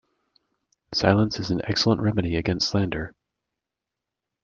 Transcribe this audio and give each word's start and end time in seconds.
Silence 0.95 1.39
is 1.39 1.51
an 1.51 1.61
excellent 1.65 2.01
remedy 2.01 2.35
against 2.35 2.67
slander. 2.71 3.13